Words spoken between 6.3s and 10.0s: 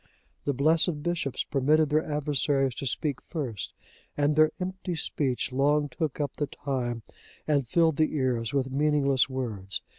the time and filled the ears with meaningless words.